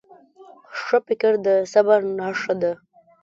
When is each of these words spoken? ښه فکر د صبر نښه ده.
ښه 0.81 0.97
فکر 1.07 1.33
د 1.45 1.47
صبر 1.73 1.99
نښه 2.19 2.53
ده. 2.61 2.73